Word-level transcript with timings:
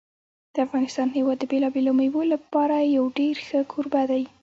د 0.53 0.55
افغانستان 0.65 1.07
هېواد 1.17 1.37
د 1.39 1.43
بېلابېلو 1.51 1.91
مېوو 1.99 2.31
لپاره 2.33 2.75
یو 2.95 3.05
ډېر 3.19 3.35
ښه 3.47 3.59
کوربه 3.71 4.03
دی. 4.11 4.23